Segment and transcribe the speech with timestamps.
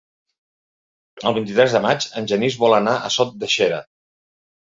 [1.31, 3.85] El vint-i-tres de maig en Genís vol anar a Sot de Xera.